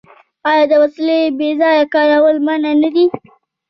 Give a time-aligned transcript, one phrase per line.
[0.49, 3.05] آیا د وسلې بې ځایه کارول منع نه دي؟